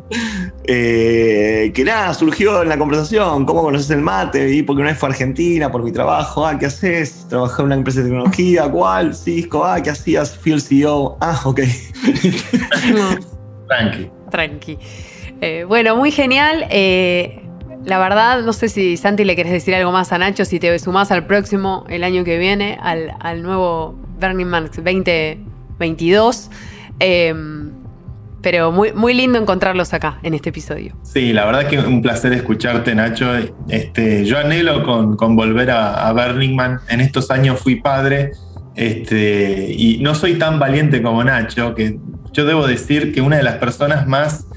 [0.70, 4.54] Eh, que nada, surgió en la conversación, ¿cómo conoces el mate?
[4.54, 7.26] Y porque una vez fue a Argentina por mi trabajo, ah, ¿qué haces?
[7.30, 9.16] Trabajé en una empresa de tecnología, ¿cuál?
[9.16, 10.38] Cisco, ah, ¿qué hacías?
[10.38, 11.62] Fui el CEO, ah, ok.
[13.68, 14.10] Tranqui.
[14.30, 14.78] Tranqui.
[15.42, 16.66] Eh, bueno, muy genial.
[16.70, 17.42] Eh,
[17.86, 20.78] la verdad, no sé si Santi le querés decir algo más a Nacho, si te
[20.80, 26.50] sumás al próximo, el año que viene, al, al nuevo Burning Man 2022.
[28.50, 30.96] Pero muy, muy lindo encontrarlos acá en este episodio.
[31.04, 33.30] Sí, la verdad que un placer escucharte, Nacho.
[33.68, 36.80] Este, yo anhelo con, con volver a, a, Burning Man.
[36.88, 38.32] En estos años fui padre
[38.74, 42.00] este, y no soy tan valiente como Nacho, que
[42.32, 44.48] yo debo decir que una de las personas más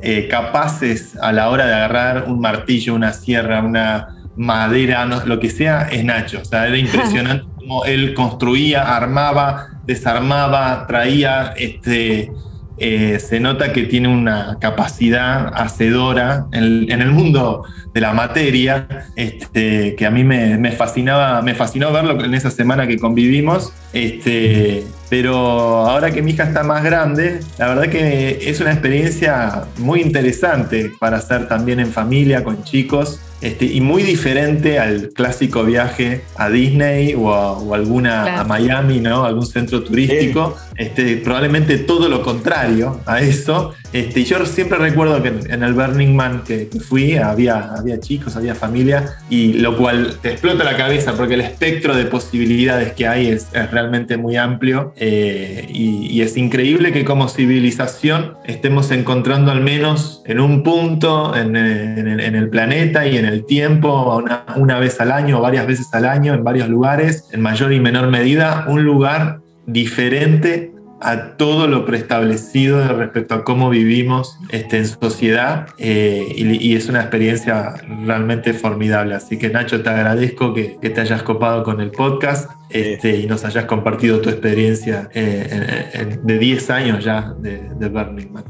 [0.00, 5.38] eh, capaces a la hora de agarrar un martillo, una sierra, una madera, no, lo
[5.38, 6.40] que sea, es Nacho.
[6.40, 12.32] O sea, era impresionante cómo él construía, armaba, desarmaba, traía este,
[12.76, 19.94] eh, se nota que tiene una capacidad hacedora en, el mundo de la materia, este,
[19.94, 23.72] que a mí me, me, fascinaba, me fascinó verlo en esa semana que convivimos.
[23.92, 29.64] Este, pero ahora que mi hija está más grande, la verdad que es una experiencia
[29.78, 33.20] muy interesante para hacer también en familia, con chicos.
[33.44, 38.40] Este, y muy diferente al clásico viaje a Disney o, a, o alguna claro.
[38.40, 39.24] a Miami, ¿no?
[39.24, 40.56] Algún centro turístico.
[40.76, 43.74] Este, probablemente todo lo contrario a eso.
[43.92, 47.74] Este, y yo siempre recuerdo que en, en el Burning Man que, que, fui había,
[47.74, 52.06] había chicos, había familia, y lo cual te explota la cabeza porque el espectro de
[52.06, 54.94] posibilidades que hay es, es realmente muy amplio.
[54.96, 61.36] Eh, y, y es increíble que como civilización estemos encontrando al menos en un punto
[61.36, 65.38] en, en, el, en el planeta y en el tiempo, una, una, vez al año
[65.38, 69.40] o varias veces al año, en varios lugares, en mayor y menor medida, un lugar
[69.66, 76.76] diferente a todo lo preestablecido respecto a cómo vivimos este, en sociedad eh, y, y,
[76.76, 77.74] es una experiencia
[78.06, 79.14] realmente formidable.
[79.14, 83.26] Así que Nacho, te agradezco que, que te hayas copado con el podcast este, y
[83.26, 88.32] nos hayas compartido tu experiencia eh, en, en, de 10 años ya de, de Burning
[88.32, 88.44] Man.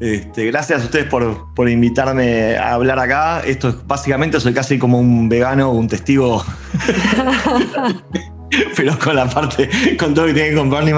[0.00, 3.40] Este, gracias a ustedes por, por, invitarme a hablar acá.
[3.40, 6.44] Esto es básicamente soy casi como un vegano, un testigo.
[8.76, 9.68] Pero con la parte,
[9.98, 10.94] con todo lo que tiene con Burning.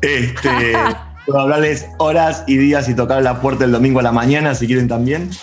[0.00, 0.72] Este,
[1.26, 4.66] puedo hablarles horas y días y tocar la puerta el domingo a la mañana si
[4.66, 5.30] quieren también.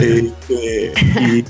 [0.00, 1.44] Este, y,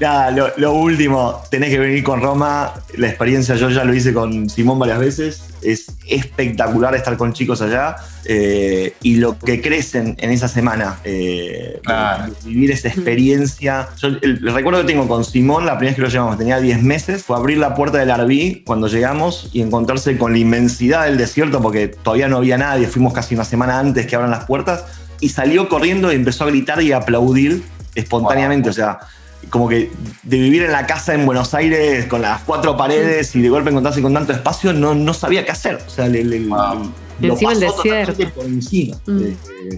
[0.00, 2.74] nada, lo, lo, último, tenés que venir con Roma.
[2.96, 5.42] La experiencia yo ya lo hice con Simón varias veces.
[5.62, 10.98] Es espectacular estar con chicos allá eh, y lo que crecen en esa semana.
[11.04, 12.32] Eh, claro.
[12.44, 13.88] Vivir esa experiencia.
[13.98, 16.60] Yo el, el, recuerdo que tengo con Simón, la primera vez que lo llevamos, tenía
[16.60, 21.06] 10 meses, fue abrir la puerta del Arbí cuando llegamos y encontrarse con la inmensidad
[21.06, 22.86] del desierto porque todavía no había nadie.
[22.86, 24.84] Fuimos casi una semana antes que abran las puertas
[25.20, 27.64] y salió corriendo y empezó a gritar y a aplaudir
[27.94, 28.68] espontáneamente.
[28.68, 28.70] Wow.
[28.70, 29.00] O sea,
[29.50, 29.90] como que
[30.22, 33.70] de vivir en la casa en Buenos Aires con las cuatro paredes y de golpe
[33.70, 35.78] encontrarse con tanto espacio, no, no sabía qué hacer.
[35.86, 36.90] O sea, le, le, wow.
[37.20, 38.34] lo encima pasó desierto.
[38.34, 38.96] por encima.
[39.06, 39.22] Mm.
[39.22, 39.36] Eh,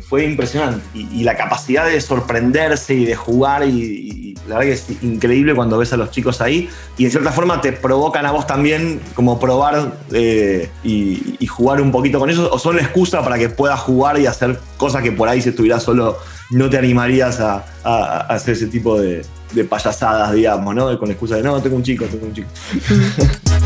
[0.08, 0.80] fue impresionante.
[0.94, 5.02] Y, y, la capacidad de sorprenderse y de jugar, y, y, la verdad que es
[5.02, 6.68] increíble cuando ves a los chicos ahí.
[6.98, 11.80] Y en cierta forma te provocan a vos también como probar eh, y, y, jugar
[11.80, 15.02] un poquito con ellos, o son la excusa para que puedas jugar y hacer cosas
[15.02, 16.18] que por ahí si estuvieras solo
[16.50, 20.98] no te animarías a, a, hacer ese tipo de, de payasadas, digamos, ¿no?
[20.98, 22.48] Con la excusa de no, tengo un chico, tengo un chico.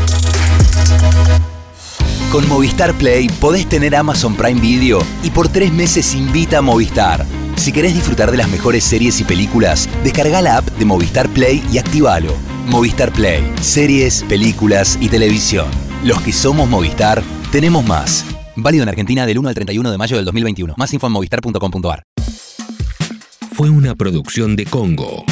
[2.31, 7.25] Con Movistar Play podés tener Amazon Prime Video y por tres meses invita a Movistar.
[7.55, 11.63] Si querés disfrutar de las mejores series y películas, descarga la app de Movistar Play
[11.71, 12.33] y activalo.
[12.67, 15.67] Movistar Play, series, películas y televisión.
[16.03, 17.23] Los que somos Movistar,
[17.53, 18.25] tenemos más.
[18.57, 20.73] Válido en Argentina del 1 al 31 de mayo del 2021.
[20.77, 22.03] Más info en movistar.com.ar.
[23.55, 25.23] Fue una producción de Congo.